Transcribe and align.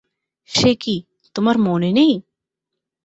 সে 0.49 0.71
কী, 0.75 0.95
তোমার 1.35 1.55
মনে 1.59 1.89
নেই! 1.91 2.13